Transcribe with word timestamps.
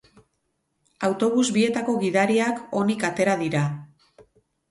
Autobus 1.09 1.43
bietako 1.57 1.93
gidariak 2.03 2.63
onik 2.81 3.05
atera 3.11 3.35
dira. 3.43 3.61